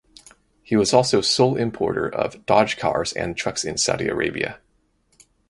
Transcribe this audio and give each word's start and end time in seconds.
He 0.63 0.75
was 0.75 0.95
also 0.95 1.21
sole 1.21 1.55
importer 1.55 2.07
of 2.09 2.43
Dodge 2.47 2.75
cars 2.75 3.13
and 3.13 3.37
trucks 3.37 3.63
in 3.63 3.77
Saudi 3.77 4.07
Arabia. 4.07 4.59